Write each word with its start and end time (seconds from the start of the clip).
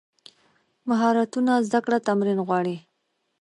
مهارتونه 0.89 1.53
زده 1.67 1.79
کړه 1.85 1.97
تمرین 2.07 2.39
غواړي. 2.47 2.77